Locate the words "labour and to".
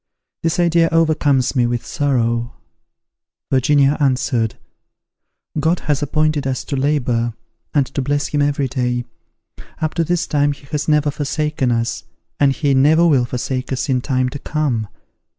6.75-8.01